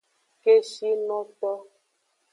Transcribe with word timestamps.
Keshinoto. 0.41 1.51